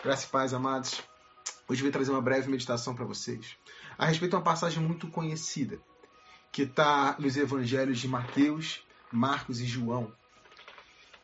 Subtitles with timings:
[0.00, 1.02] Graças e paz, amados.
[1.68, 3.56] Hoje vim trazer uma breve meditação para vocês
[3.98, 5.80] a respeito de uma passagem muito conhecida
[6.52, 10.12] que está nos evangelhos de Mateus, Marcos e João.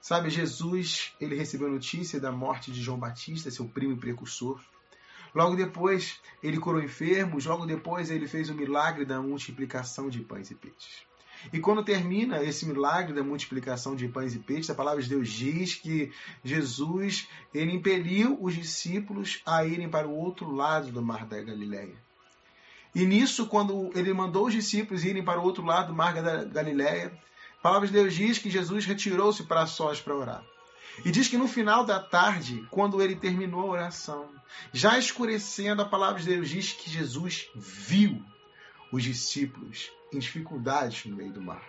[0.00, 4.60] Sabe, Jesus, ele recebeu notícia da morte de João Batista, seu primo e precursor.
[5.32, 10.50] Logo depois, ele curou enfermos, logo depois ele fez o milagre da multiplicação de pães
[10.50, 11.06] e peixes.
[11.52, 15.28] E quando termina esse milagre da multiplicação de pães e peixes, a palavra de Deus
[15.28, 16.12] diz que
[16.42, 21.96] Jesus ele impeliu os discípulos a irem para o outro lado do mar da Galileia.
[22.94, 26.44] E nisso, quando ele mandou os discípulos irem para o outro lado do mar da
[26.44, 27.12] Galileia,
[27.58, 30.44] a palavra de Deus diz que Jesus retirou-se para sós para orar.
[31.04, 34.28] E diz que no final da tarde, quando ele terminou a oração,
[34.72, 38.22] já escurecendo, a palavra de Deus diz que Jesus viu
[38.92, 41.62] os discípulos em dificuldades no meio do mar.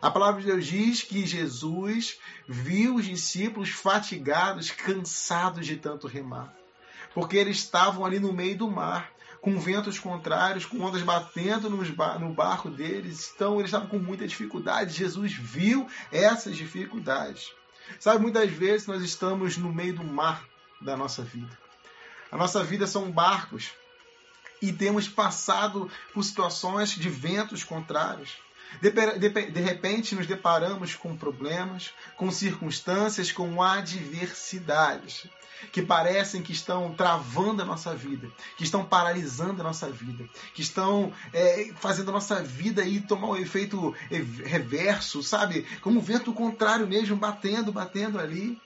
[0.00, 6.54] A palavra de Deus diz que Jesus viu os discípulos fatigados, cansados de tanto remar,
[7.14, 12.32] porque eles estavam ali no meio do mar, com ventos contrários, com ondas batendo no
[12.32, 14.92] barco deles, então eles estavam com muita dificuldade.
[14.92, 17.52] Jesus viu essas dificuldades.
[17.98, 20.44] Sabe, muitas vezes nós estamos no meio do mar
[20.80, 21.58] da nossa vida.
[22.30, 23.72] A nossa vida são barcos
[24.60, 28.36] e temos passado por situações de ventos contrários.
[28.80, 35.28] De, de, de, repente nos deparamos com problemas, com circunstâncias, com adversidades
[35.72, 40.62] que parecem que estão travando a nossa vida, que estão paralisando a nossa vida, que
[40.62, 43.94] estão é, fazendo a nossa vida aí tomar um efeito
[44.44, 45.66] reverso, sabe?
[45.80, 48.60] Como um vento contrário mesmo, batendo, batendo ali.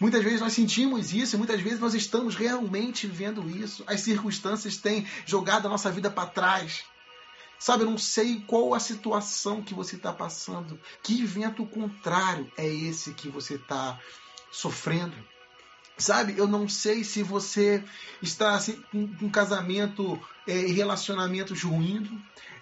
[0.00, 3.82] Muitas vezes nós sentimos isso, e muitas vezes nós estamos realmente vivendo isso.
[3.86, 6.84] As circunstâncias têm jogado a nossa vida para trás.
[7.58, 10.78] Sabe, eu não sei qual a situação que você está passando.
[11.02, 13.98] Que vento contrário é esse que você está
[14.52, 15.16] sofrendo?
[15.98, 17.82] Sabe, eu não sei se você
[18.22, 22.08] está assim, com um casamento é, e é, relacionamentos ruindo.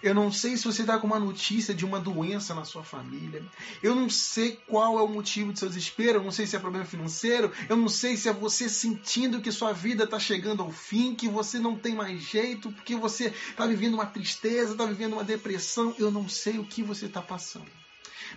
[0.01, 3.45] Eu não sei se você está com uma notícia de uma doença na sua família.
[3.81, 6.17] Eu não sei qual é o motivo do seu desespero.
[6.17, 7.51] Eu não sei se é problema financeiro.
[7.69, 11.27] Eu não sei se é você sentindo que sua vida está chegando ao fim, que
[11.27, 15.95] você não tem mais jeito, porque você está vivendo uma tristeza, está vivendo uma depressão.
[15.99, 17.69] Eu não sei o que você está passando.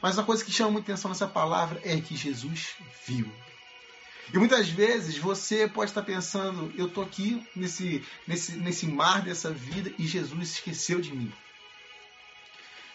[0.03, 2.75] Mas a coisa que chama muita atenção nessa palavra é que Jesus
[3.07, 3.31] viu.
[4.33, 9.51] E muitas vezes você pode estar pensando, eu estou aqui nesse, nesse, nesse mar dessa
[9.51, 11.33] vida e Jesus esqueceu de mim.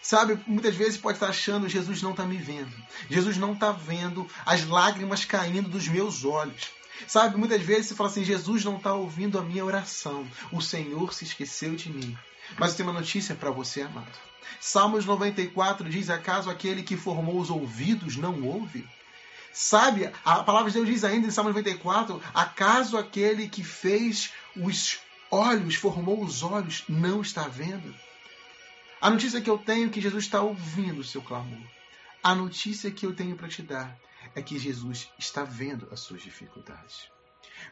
[0.01, 2.71] Sabe, muitas vezes pode estar achando Jesus não está me vendo.
[3.09, 6.69] Jesus não está vendo as lágrimas caindo dos meus olhos.
[7.07, 10.27] Sabe, muitas vezes você fala assim: Jesus não está ouvindo a minha oração.
[10.51, 12.17] O Senhor se esqueceu de mim.
[12.57, 14.11] Mas eu tenho uma notícia para você, amado.
[14.59, 18.87] Salmos 94 diz: Acaso aquele que formou os ouvidos não ouve?
[19.57, 24.99] Sabe, a palavra de Deus diz ainda em Salmo 94: acaso aquele que fez os
[25.31, 27.95] olhos, formou os olhos, não está vendo?
[28.99, 31.65] A notícia que eu tenho é que Jesus está ouvindo o seu clamor.
[32.21, 33.97] A notícia que eu tenho para te dar
[34.35, 37.09] é que Jesus está vendo as suas dificuldades.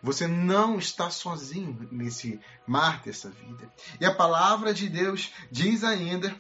[0.02, 3.72] Você não está sozinho nesse mar dessa vida.
[4.00, 6.36] E a palavra de Deus diz ainda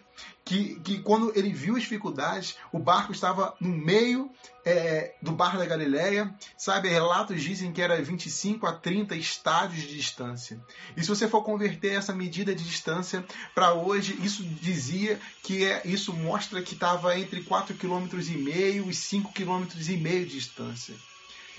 [0.45, 4.29] que, que quando ele viu as dificuldades, o barco estava no meio
[4.65, 6.33] é, do Bar da Galileia.
[6.57, 10.59] Sabe, relatos dizem que era 25 a 30 estádios de distância.
[10.95, 13.23] E se você for converter essa medida de distância
[13.55, 19.33] para hoje, isso dizia que é, isso mostra que estava entre 4,5 km e 5,5
[19.33, 20.95] km de distância.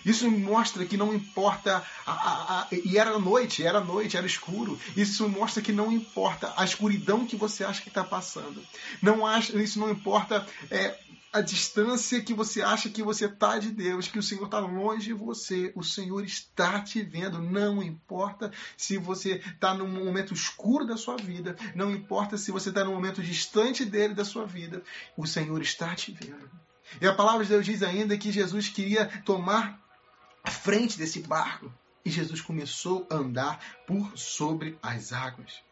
[0.04, 1.82] Isso mostra que não importa.
[2.06, 4.78] A, a, a, e era noite, era noite, era escuro.
[4.96, 8.62] Isso mostra que não importa a escuridão que você acha que está passando.
[9.02, 10.98] Não acha, isso não importa é,
[11.34, 15.06] a distância que você acha que você está de Deus, que o Senhor está longe
[15.06, 15.72] de você.
[15.74, 17.42] O Senhor está te vendo.
[17.42, 21.56] Não importa se você está num momento escuro da sua vida.
[21.74, 24.80] Não importa se você está num momento distante dele da sua vida.
[25.16, 26.48] O Senhor está te vendo.
[27.00, 29.83] E a palavra de Deus diz ainda que Jesus queria tomar
[30.44, 31.72] à frente desse barco.
[32.04, 35.62] E Jesus começou a andar por sobre as águas.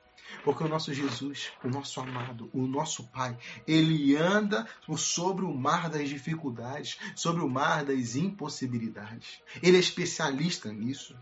[0.44, 3.36] Porque o nosso Jesus, o nosso amado, o nosso Pai,
[3.66, 4.66] ele anda
[4.96, 9.42] sobre o mar das dificuldades, sobre o mar das impossibilidades.
[9.62, 11.14] Ele é especialista nisso.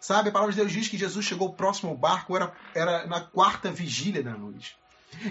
[0.00, 3.20] Sabe, a palavra de Deus diz que Jesus chegou próximo ao barco, era, era na
[3.20, 4.76] quarta vigília da noite.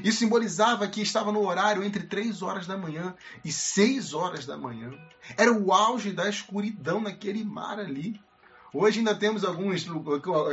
[0.04, 4.57] Isso simbolizava que estava no horário entre 3 horas da manhã e 6 horas da
[4.57, 4.92] manhã.
[5.38, 8.19] Era o auge da escuridão naquele mar ali.
[8.74, 9.86] Hoje ainda temos alguns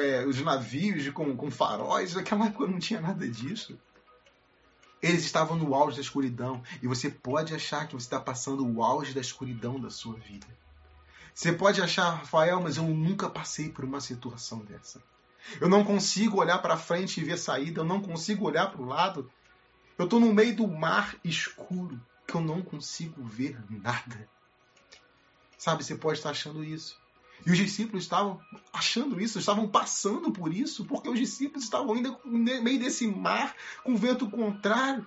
[0.03, 3.79] é, os navios com, com faróis, naquela época não tinha nada disso.
[5.01, 8.83] Eles estavam no auge da escuridão e você pode achar que você está passando o
[8.83, 10.47] auge da escuridão da sua vida.
[11.33, 15.01] Você pode achar, Rafael, mas eu nunca passei por uma situação dessa.
[15.61, 18.87] Eu não consigo olhar para frente e ver saída, eu não consigo olhar para o
[18.87, 19.31] lado.
[19.97, 24.29] Eu estou no meio do mar escuro que eu não consigo ver nada.
[25.57, 26.97] Sabe, você pode estar achando isso.
[27.47, 28.41] E os discípulos estavam
[28.73, 33.55] achando isso, estavam passando por isso, porque os discípulos estavam ainda no meio desse mar
[33.83, 35.07] com vento contrário.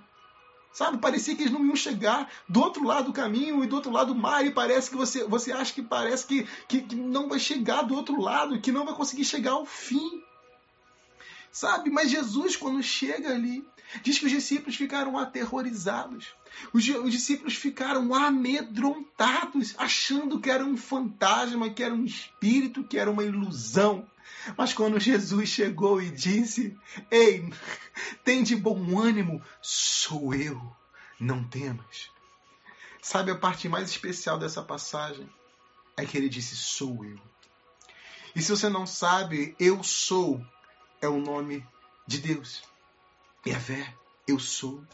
[0.73, 3.91] Sabe, parecia que eles não iam chegar do outro lado do caminho e do outro
[3.91, 7.27] lado do mar, e parece que você, você acha que parece que, que, que não
[7.27, 10.23] vai chegar do outro lado, que não vai conseguir chegar ao fim.
[11.51, 13.65] Sabe, mas Jesus, quando chega ali,
[14.01, 16.27] diz que os discípulos ficaram aterrorizados.
[16.71, 22.97] Os, os discípulos ficaram amedrontados, achando que era um fantasma, que era um espírito, que
[22.97, 24.07] era uma ilusão.
[24.57, 26.77] Mas quando Jesus chegou e disse:
[27.09, 27.51] Ei,
[28.23, 30.75] tem de bom ânimo, sou eu,
[31.19, 32.09] não temas.
[33.01, 35.29] Sabe a parte mais especial dessa passagem?
[35.97, 37.19] É que ele disse: Sou eu.
[38.35, 40.41] E se você não sabe, eu sou
[41.01, 41.67] é o nome
[42.07, 42.61] de Deus.
[43.45, 43.95] É a fé,
[44.27, 44.85] eu sou.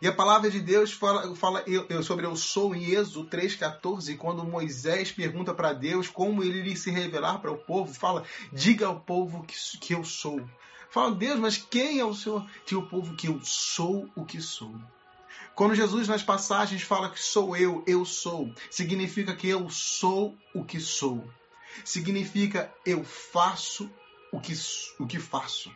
[0.00, 4.16] E a palavra de Deus fala, fala eu, eu, sobre eu sou em Êxodo 3,14,
[4.16, 9.00] quando Moisés pergunta para Deus como ele se revelar para o povo, fala, diga ao
[9.00, 10.40] povo que, que eu sou.
[10.88, 12.48] Fala, Deus, mas quem é o Senhor?
[12.64, 14.74] Diga ao povo que eu sou o que sou.
[15.54, 20.64] Quando Jesus nas passagens fala que sou eu, eu sou, significa que eu sou o
[20.64, 21.28] que sou.
[21.84, 23.90] Significa eu faço
[24.32, 24.52] o que,
[25.00, 25.72] o que faço.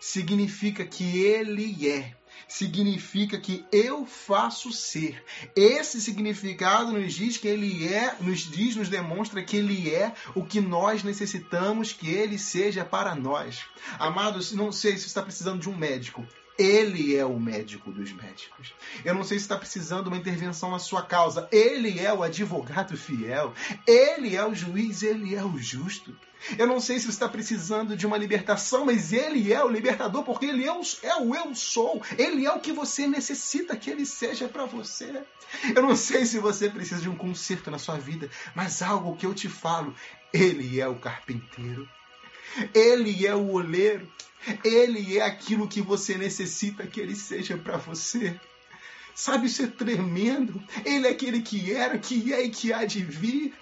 [0.00, 2.16] Significa que Ele é
[2.48, 5.22] significa que eu faço ser.
[5.54, 10.44] Esse significado nos diz que ele é, nos diz, nos demonstra que ele é o
[10.44, 13.64] que nós necessitamos que ele seja para nós.
[13.98, 16.26] Amados, não sei se você está precisando de um médico.
[16.58, 18.74] Ele é o médico dos médicos.
[19.04, 21.48] Eu não sei se está precisando de uma intervenção na sua causa.
[21.50, 23.54] Ele é o advogado fiel.
[23.86, 26.14] Ele é o juiz, ele é o justo.
[26.58, 30.24] Eu não sei se você está precisando de uma libertação, mas Ele é o libertador,
[30.24, 32.02] porque Ele é o, é o eu sou.
[32.18, 35.22] Ele é o que você necessita que Ele seja para você.
[35.74, 39.26] Eu não sei se você precisa de um conserto na sua vida, mas algo que
[39.26, 39.94] eu te falo:
[40.32, 41.88] Ele é o carpinteiro.
[42.74, 44.10] Ele é o oleiro.
[44.64, 48.38] Ele é aquilo que você necessita que Ele seja para você.
[49.14, 50.62] Sabe, isso é tremendo.
[50.84, 53.54] Ele é aquele que era, que é e que há de vir.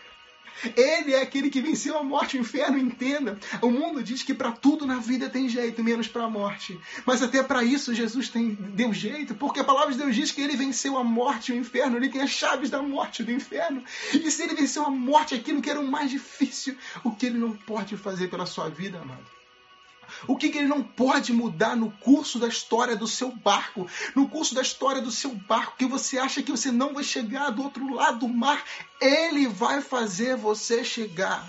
[0.76, 3.38] Ele é aquele que venceu a morte, o inferno, entenda.
[3.62, 6.78] O mundo diz que para tudo na vida tem jeito, menos para a morte.
[7.04, 10.40] Mas até para isso Jesus tem, deu jeito, porque a palavra de Deus diz que
[10.40, 13.32] ele venceu a morte e o inferno, ele tem as chaves da morte e do
[13.32, 13.82] inferno.
[14.12, 17.38] E se ele venceu a morte, aquilo que era o mais difícil, o que ele
[17.38, 19.39] não pode fazer pela sua vida, amado?
[20.26, 23.86] O que, que, ele não pode mudar no curso da história do seu barco?
[24.14, 27.50] No curso da história do seu barco, que você acha que você não vai chegar
[27.50, 28.64] do outro lado do mar,
[29.00, 31.46] ele vai fazer você chegar.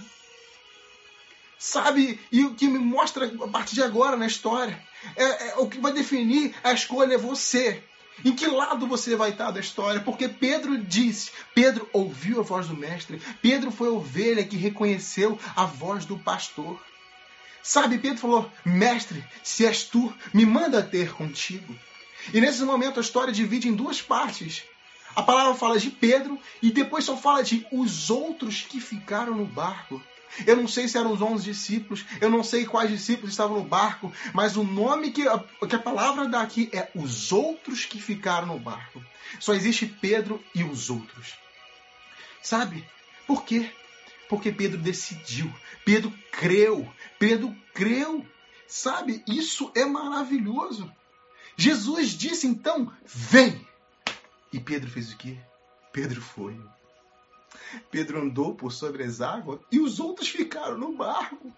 [1.57, 2.19] Sabe?
[2.31, 4.81] E o que me mostra a partir de agora na história
[5.15, 7.83] é, é o que vai definir a escolha é você.
[8.23, 9.99] Em que lado você vai estar da história?
[10.01, 15.39] Porque Pedro disse, Pedro ouviu a voz do mestre, Pedro foi a ovelha que reconheceu
[15.55, 16.79] a voz do pastor.
[17.63, 21.75] Sabe, Pedro falou: Mestre, se és tu, me manda ter contigo.
[22.33, 24.63] E nesse momento a história divide em duas partes.
[25.15, 29.45] A palavra fala de Pedro e depois só fala de os outros que ficaram no
[29.45, 30.01] barco.
[30.47, 33.65] Eu não sei se eram os onze discípulos, eu não sei quais discípulos estavam no
[33.65, 38.01] barco, mas o nome que a, que a palavra dá aqui é os outros que
[38.01, 39.03] ficaram no barco.
[39.39, 41.35] Só existe Pedro e os outros.
[42.41, 42.87] Sabe?
[43.27, 43.69] Por quê?
[44.31, 48.25] Porque Pedro decidiu, Pedro creu, Pedro creu.
[48.65, 50.89] Sabe, isso é maravilhoso.
[51.57, 53.67] Jesus disse então: vem.
[54.53, 55.37] E Pedro fez o quê?
[55.91, 56.57] Pedro foi.
[57.91, 61.51] Pedro andou por sobre as águas e os outros ficaram no barco.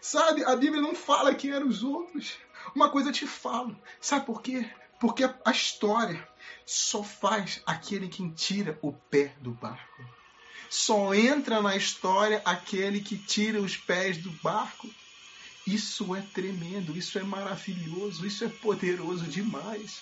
[0.00, 2.36] Sabe, a Bíblia não fala quem eram os outros.
[2.74, 3.80] Uma coisa eu te falo.
[4.00, 4.68] Sabe por quê?
[4.98, 6.28] Porque a história
[6.66, 10.15] só faz aquele que tira o pé do barco.
[10.68, 14.88] Só entra na história aquele que tira os pés do barco.
[15.66, 20.00] Isso é tremendo, isso é maravilhoso, isso é poderoso demais.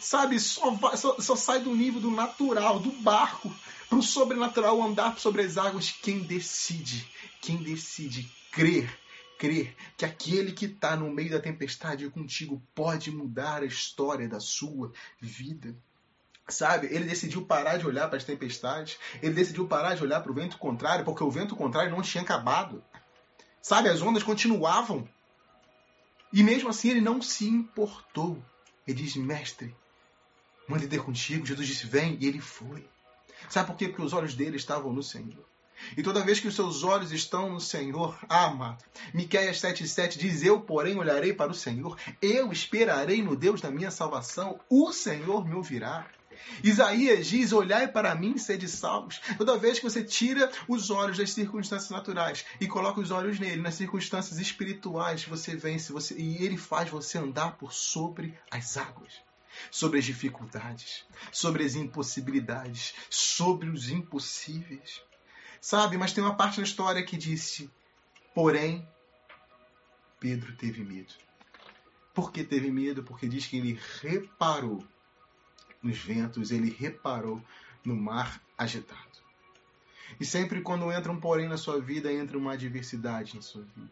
[0.00, 3.54] Sabe, só, só, só sai do nível do natural, do barco,
[3.88, 7.08] para o sobrenatural andar sobre as águas quem decide,
[7.40, 8.90] quem decide crer,
[9.38, 14.40] crer que aquele que está no meio da tempestade contigo pode mudar a história da
[14.40, 15.76] sua vida.
[16.48, 20.30] Sabe, ele decidiu parar de olhar para as tempestades, ele decidiu parar de olhar para
[20.30, 22.82] o vento contrário, porque o vento contrário não tinha acabado.
[23.60, 25.08] Sabe, as ondas continuavam.
[26.32, 28.40] E mesmo assim ele não se importou.
[28.86, 29.74] Ele diz: Mestre,
[30.68, 31.44] manda ter contigo.
[31.44, 32.88] Jesus disse: Vem, e ele foi.
[33.48, 33.88] Sabe por quê?
[33.88, 35.44] Porque os olhos dele estavam no Senhor.
[35.96, 40.60] E toda vez que os seus olhos estão no Senhor, amado, Miqueias 7,7 diz: Eu,
[40.60, 45.54] porém, olharei para o Senhor, eu esperarei no Deus da minha salvação, o Senhor me
[45.54, 46.06] ouvirá.
[46.62, 49.20] Isaías diz: Olhai para mim e sede salvos.
[49.36, 53.62] Toda vez que você tira os olhos das circunstâncias naturais e coloca os olhos nele,
[53.62, 59.24] nas circunstâncias espirituais, você vence você, e ele faz você andar por sobre as águas.
[59.70, 65.00] Sobre as dificuldades, sobre as impossibilidades, sobre os impossíveis.
[65.60, 67.70] Sabe, mas tem uma parte na história que disse:
[68.34, 68.86] Porém,
[70.20, 71.14] Pedro teve medo.
[72.14, 73.02] Por que teve medo?
[73.02, 74.86] Porque diz que ele reparou
[75.86, 77.42] nos ventos, ele reparou
[77.84, 79.00] no mar agitado.
[80.18, 83.90] E sempre quando entra um porém na sua vida, entra uma adversidade na sua vida.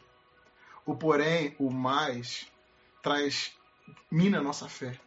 [0.87, 2.47] O porém, o mais,
[3.03, 3.53] traz
[4.11, 4.99] mina a nossa fé.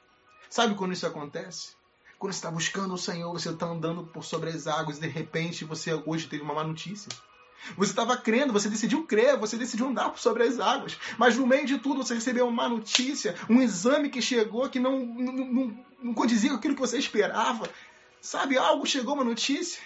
[0.50, 1.76] Sabe quando isso acontece?
[2.18, 5.08] Quando você está buscando o Senhor, você está andando por sobre as águas e de
[5.08, 7.10] repente você hoje teve uma má notícia.
[7.76, 10.98] Você estava crendo, você decidiu crer, você decidiu andar sobre as águas.
[11.18, 15.06] Mas no meio de tudo você recebeu uma notícia, um exame que chegou que não,
[15.06, 17.70] não, não, não condizia com aquilo que você esperava.
[18.22, 19.82] Sabe, algo chegou, uma notícia.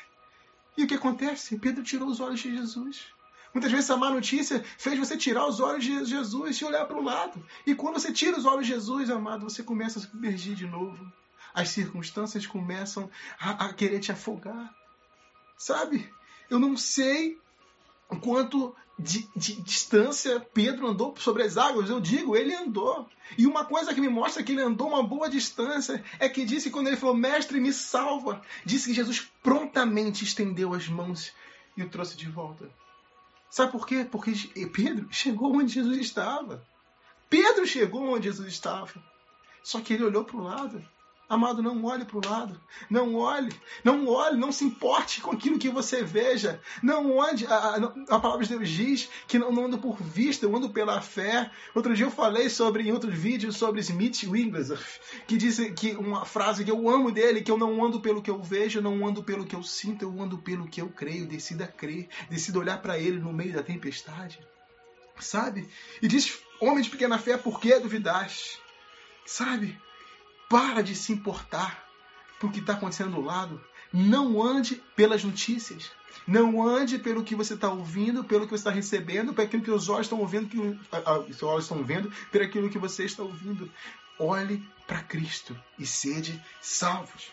[0.77, 1.57] E o que acontece?
[1.57, 3.05] Pedro tirou os olhos de Jesus.
[3.53, 6.97] Muitas vezes essa má notícia fez você tirar os olhos de Jesus e olhar para
[6.97, 7.45] o lado.
[7.65, 11.11] E quando você tira os olhos de Jesus, amado, você começa a submergir de novo.
[11.53, 14.73] As circunstâncias começam a, a querer te afogar.
[15.57, 16.09] Sabe?
[16.49, 17.39] Eu não sei
[18.19, 21.89] quanto de, de, distância Pedro andou sobre as águas.
[21.89, 23.07] Eu digo, ele andou.
[23.37, 26.69] E uma coisa que me mostra que ele andou uma boa distância é que disse
[26.69, 31.31] quando ele falou, mestre, me salva, disse que Jesus prontamente estendeu as mãos
[31.75, 32.69] e o trouxe de volta.
[33.49, 34.05] Sabe por quê?
[34.09, 34.33] Porque
[34.67, 36.65] Pedro chegou onde Jesus estava.
[37.29, 38.93] Pedro chegou onde Jesus estava.
[39.63, 40.83] Só que ele olhou para o lado
[41.31, 42.59] Amado, não olhe para o lado.
[42.89, 43.53] Não olhe.
[43.85, 44.35] Não olhe.
[44.35, 46.59] Não se importe com aquilo que você veja.
[46.83, 47.75] Não onde a, a,
[48.09, 51.49] a, palavra de Deus diz que não, não ando por vista, eu ando pela fé.
[51.73, 56.25] Outro dia eu falei sobre, em outro vídeo, sobre Smith Wigglesworth, que disse que uma
[56.25, 59.23] frase que eu amo dele, que eu não ando pelo que eu vejo, não ando
[59.23, 61.25] pelo que eu sinto, eu ando pelo que eu creio.
[61.25, 64.37] Decida crer, decida olhar para ele no meio da tempestade.
[65.17, 65.69] Sabe?
[66.01, 68.59] E diz, homem de pequena fé, por que duvidaste?
[69.25, 69.79] Sabe?
[70.51, 71.81] Para de se importar
[72.41, 73.63] com o que está acontecendo do lado.
[73.93, 75.89] Não ande pelas notícias.
[76.27, 79.71] Não ande pelo que você está ouvindo, pelo que você está recebendo, pelo aquilo que
[79.71, 83.71] os olhos estão ouvindo, que os olhos estão vendo, pelo aquilo que você está ouvindo.
[84.19, 87.31] Olhe para Cristo e sede salvos.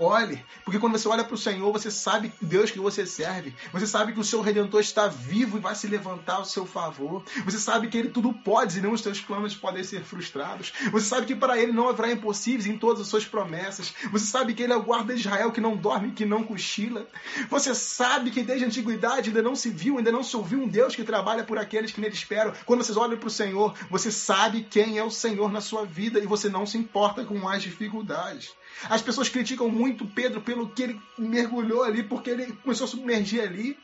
[0.00, 3.52] Olhe, porque quando você olha para o Senhor, você sabe Deus que você serve.
[3.72, 7.24] Você sabe que o seu Redentor está vivo e vai se levantar ao seu favor.
[7.44, 10.72] Você sabe que Ele tudo pode e não os seus planos podem ser frustrados.
[10.92, 13.92] Você sabe que para Ele não haverá impossíveis em todas as suas promessas.
[14.12, 17.04] Você sabe que Ele é o guarda de Israel que não dorme, que não cochila.
[17.50, 20.68] Você sabe que desde a antiguidade ainda não se viu, ainda não se ouviu um
[20.68, 22.52] Deus que trabalha por aqueles que nele esperam.
[22.64, 26.20] Quando vocês olham para o Senhor, você sabe quem é o Senhor na sua vida
[26.20, 28.56] e você não se importa com as dificuldades.
[28.88, 33.42] As pessoas criticam muito Pedro pelo que ele mergulhou ali, porque ele começou a submergir
[33.42, 33.78] ali.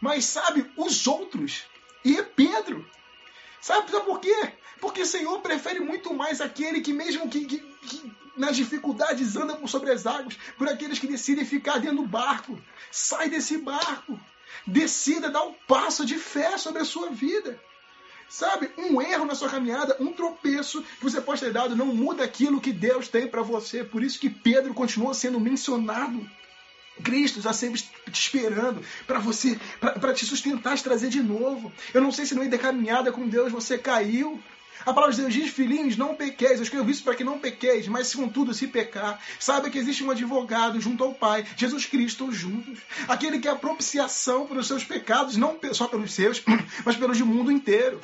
[0.00, 1.64] Mas sabe, os outros,
[2.04, 2.84] e Pedro.
[3.60, 4.52] Sabe, sabe por quê?
[4.80, 9.56] Porque o Senhor prefere muito mais aquele que, mesmo que, que, que nas dificuldades anda
[9.56, 12.60] por sobre as águas, por aqueles que decidem ficar dentro do barco.
[12.90, 14.20] Sai desse barco.
[14.66, 17.58] Decida dar um passo de fé sobre a sua vida.
[18.28, 22.24] Sabe, um erro na sua caminhada, um tropeço que você pode ter dado, não muda
[22.24, 23.84] aquilo que Deus tem para você.
[23.84, 26.28] Por isso que Pedro continua sendo mencionado.
[27.02, 31.72] Cristo está sempre te esperando para você, para te sustentar, te trazer de novo.
[31.92, 34.40] Eu não sei se no meio da caminhada com Deus você caiu.
[34.80, 36.56] A palavra de Deus diz, filhinhos, não pequeis.
[36.58, 40.04] Eu escrevo isso para que não pequeis, mas se contudo se pecar, saiba que existe
[40.04, 42.80] um advogado junto ao Pai, Jesus Cristo juntos.
[43.08, 46.42] Aquele que é a propiciação pelos seus pecados, não só pelos seus,
[46.84, 48.00] mas pelos do mundo inteiro.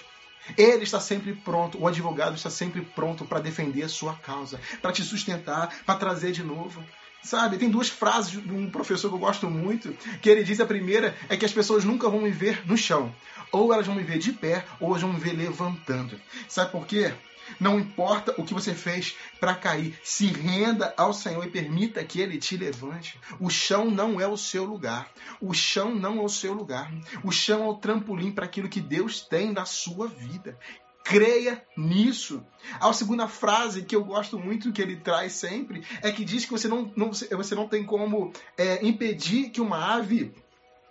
[0.57, 4.93] Ele está sempre pronto, o advogado está sempre pronto para defender a sua causa, para
[4.93, 6.83] te sustentar, para trazer de novo.
[7.23, 10.67] Sabe, tem duas frases de um professor que eu gosto muito, que ele diz a
[10.67, 13.15] primeira é que as pessoas nunca vão me ver no chão.
[13.53, 16.19] Ou elas vão me ver de pé, ou elas vão me ver levantando.
[16.49, 17.13] Sabe por quê?
[17.59, 22.21] Não importa o que você fez para cair, se renda ao Senhor e permita que
[22.21, 23.19] Ele te levante.
[23.41, 25.11] O chão não é o seu lugar.
[25.41, 26.93] O chão não é o seu lugar.
[27.25, 30.59] O chão é o trampolim para aquilo que Deus tem na sua vida.
[31.05, 32.45] Creia nisso.
[32.81, 36.53] A segunda frase que eu gosto muito que ele traz sempre é que diz que
[36.53, 40.33] você não, não você não tem como é, impedir que uma ave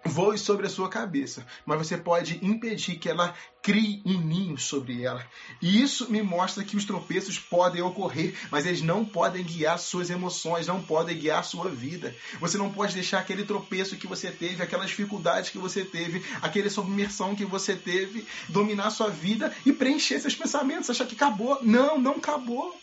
[0.05, 5.03] voe sobre a sua cabeça, mas você pode impedir que ela crie um ninho sobre
[5.03, 5.25] ela.
[5.61, 10.09] E isso me mostra que os tropeços podem ocorrer, mas eles não podem guiar suas
[10.09, 12.15] emoções, não podem guiar sua vida.
[12.39, 16.69] Você não pode deixar aquele tropeço que você teve, aquelas dificuldades que você teve, aquela
[16.69, 21.59] submersão que você teve, dominar sua vida e preencher seus pensamentos, achar que acabou.
[21.61, 22.75] Não, não acabou.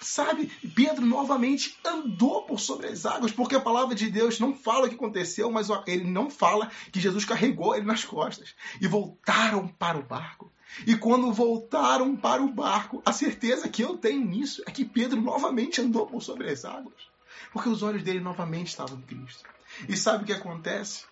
[0.00, 4.86] Sabe, Pedro novamente andou por sobre as águas, porque a palavra de Deus não fala
[4.86, 8.54] o que aconteceu, mas ele não fala que Jesus carregou ele nas costas.
[8.80, 10.50] E voltaram para o barco.
[10.86, 15.20] E quando voltaram para o barco, a certeza que eu tenho nisso é que Pedro
[15.20, 17.10] novamente andou por sobre as águas.
[17.52, 19.44] Porque os olhos dele novamente estavam em Cristo.
[19.86, 21.04] E sabe o que acontece?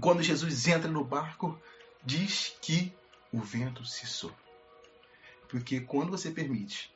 [0.00, 1.56] Quando Jesus entra no barco,
[2.04, 2.92] diz que
[3.32, 4.32] o vento cessou.
[5.48, 6.93] Porque quando você permite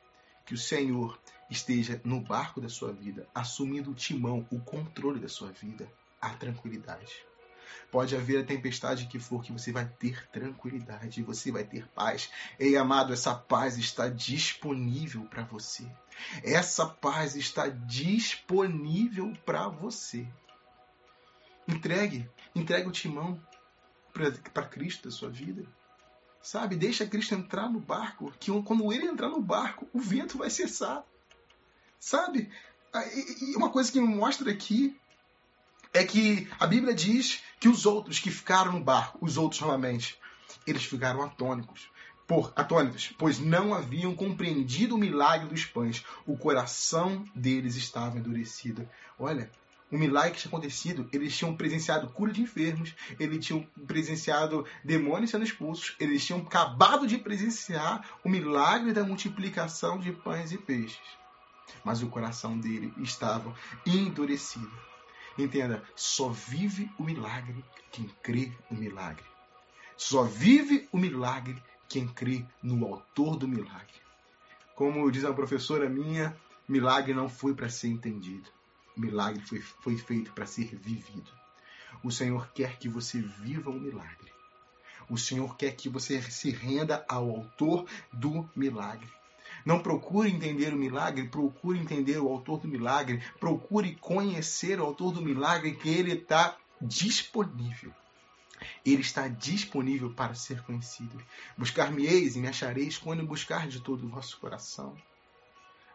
[0.49, 1.15] que o Senhor
[1.47, 5.87] esteja no barco da sua vida, assumindo o timão, o controle da sua vida,
[6.19, 7.23] há tranquilidade.
[7.91, 12.31] Pode haver a tempestade que for, que você vai ter tranquilidade, você vai ter paz.
[12.59, 15.87] Ei, amado, essa paz está disponível para você.
[16.43, 20.27] Essa paz está disponível para você.
[21.67, 23.39] Entregue, entregue o timão
[24.11, 25.63] para Cristo da sua vida.
[26.41, 26.75] Sabe?
[26.75, 31.03] Deixa Cristo entrar no barco, que quando ele entrar no barco, o vento vai cessar.
[31.99, 32.49] Sabe?
[33.41, 34.97] E uma coisa que me mostra aqui
[35.93, 40.17] é que a Bíblia diz que os outros que ficaram no barco, os outros novamente,
[40.65, 41.89] eles ficaram atônicos.
[42.25, 46.05] Por, atônitos, pois não haviam compreendido o milagre dos pães.
[46.27, 48.87] O coração deles estava endurecido.
[49.17, 49.51] Olha,
[49.91, 55.31] um milagre que tinha acontecido, eles tinham presenciado cura de enfermos, eles tinham presenciado demônios
[55.31, 60.99] sendo expulsos, eles tinham acabado de presenciar o milagre da multiplicação de pães e peixes.
[61.83, 63.53] Mas o coração dele estava
[63.85, 64.71] endurecido.
[65.37, 69.23] Entenda, só vive o milagre quem crê no milagre.
[69.97, 73.99] Só vive o milagre quem crê no autor do milagre.
[74.75, 76.35] Como diz uma professora minha,
[76.67, 78.49] milagre não foi para ser entendido
[78.99, 81.31] milagre foi, foi feito para ser vivido.
[82.03, 84.31] O Senhor quer que você viva o milagre.
[85.09, 89.07] O Senhor quer que você se renda ao autor do milagre.
[89.65, 95.11] Não procure entender o milagre, procure entender o autor do milagre, procure conhecer o autor
[95.11, 97.91] do milagre, que ele está disponível.
[98.85, 101.21] Ele está disponível para ser conhecido.
[101.57, 104.95] Buscar-me-eis e me achareis quando buscar de todo o vosso coração.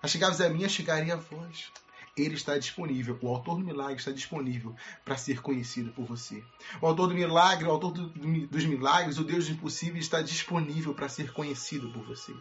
[0.03, 1.71] Achegai-vos a mim, chegarei a vós
[2.17, 4.75] ele está disponível, o autor do milagre está disponível
[5.05, 6.43] para ser conhecido por você.
[6.81, 10.23] O autor do milagre, o autor do, do, dos milagres, o Deus do impossível está
[10.23, 12.33] disponível para ser conhecido por você.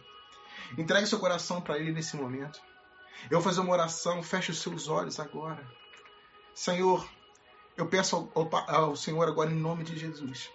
[0.78, 2.60] Entregue seu coração para Ele nesse momento.
[3.24, 5.66] Eu vou fazer uma oração, feche os seus olhos agora.
[6.54, 7.08] Senhor,
[7.76, 10.50] eu peço ao, ao, ao Senhor agora em nome de Jesus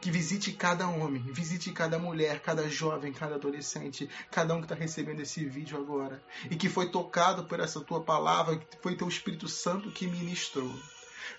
[0.00, 4.74] que visite cada homem, visite cada mulher, cada jovem, cada adolescente, cada um que está
[4.74, 9.08] recebendo esse vídeo agora e que foi tocado por essa tua palavra, que foi teu
[9.08, 10.72] Espírito Santo que ministrou.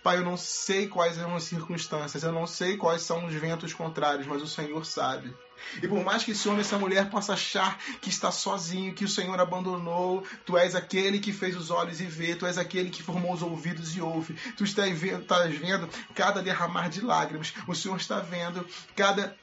[0.04, 3.74] Pai, eu não sei quais são as circunstâncias, eu não sei quais são os ventos
[3.74, 5.34] contrários, mas o Senhor sabe.
[5.82, 9.10] E por mais que esse homem, essa mulher possa achar que está sozinho, que o
[9.10, 13.04] Senhor abandonou, tu és aquele que fez os olhos e vê, tu és aquele que
[13.04, 14.34] formou os ouvidos e ouve.
[14.58, 18.66] Tu estás vendo, estás vendo cada derramar de lágrimas, o Senhor está vendo
[18.96, 19.36] cada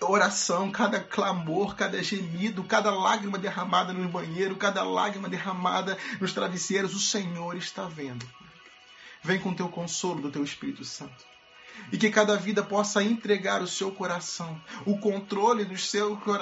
[0.00, 6.94] oração, cada clamor, cada gemido, cada lágrima derramada no banheiro, cada lágrima derramada nos travesseiros,
[6.94, 8.26] o Senhor está vendo.
[9.22, 11.24] Vem com teu consolo do teu Espírito Santo.
[11.90, 15.90] E que cada vida possa entregar o seu coração, o controle dos,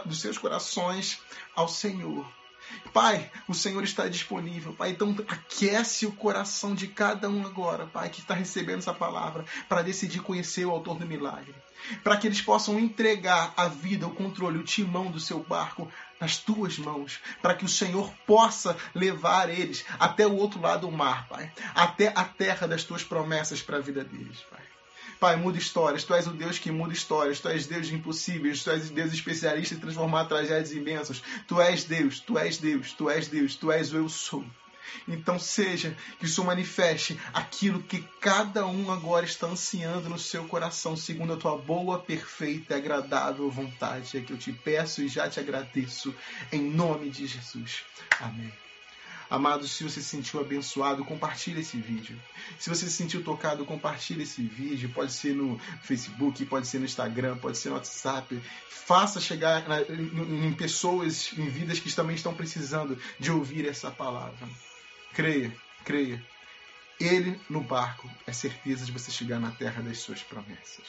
[0.04, 1.20] dos seus corações
[1.54, 2.26] ao Senhor.
[2.92, 4.90] Pai, o Senhor está disponível, Pai.
[4.90, 9.82] Então aquece o coração de cada um agora, Pai, que está recebendo essa palavra, para
[9.82, 11.54] decidir conhecer o autor do milagre.
[12.04, 16.36] Para que eles possam entregar a vida, o controle, o timão do seu barco nas
[16.36, 21.26] tuas mãos, para que o Senhor possa levar eles até o outro lado do mar,
[21.28, 24.69] Pai, até a terra das tuas promessas para a vida deles, Pai.
[25.20, 26.02] Pai, muda histórias.
[26.02, 27.38] Tu és o Deus que muda histórias.
[27.40, 28.64] Tu és Deus de impossíveis.
[28.64, 31.22] Tu és Deus especialista em transformar tragédias bênçãos.
[31.46, 34.42] Tu és Deus, tu és Deus, tu és Deus, tu és o eu sou.
[35.06, 40.96] Então seja que isso manifeste aquilo que cada um agora está ansiando no seu coração,
[40.96, 44.16] segundo a tua boa, perfeita e agradável vontade.
[44.16, 46.14] É que eu te peço e já te agradeço,
[46.50, 47.84] em nome de Jesus.
[48.18, 48.52] Amém.
[49.30, 52.20] Amados, se você se sentiu abençoado, compartilhe esse vídeo.
[52.58, 54.90] Se você se sentiu tocado, compartilhe esse vídeo.
[54.92, 58.42] Pode ser no Facebook, pode ser no Instagram, pode ser no WhatsApp.
[58.68, 64.48] Faça chegar em pessoas, em vidas que também estão precisando de ouvir essa palavra.
[65.14, 66.20] Creia, creia.
[66.98, 70.84] Ele no barco é certeza de você chegar na terra das suas promessas.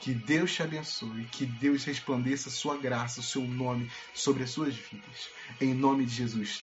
[0.00, 4.74] Que Deus te abençoe, que Deus resplandeça sua graça, o seu nome sobre as suas
[4.74, 5.30] vidas.
[5.60, 6.56] Em nome de Jesus.